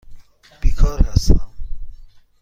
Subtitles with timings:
[0.61, 1.51] بیکار هستم.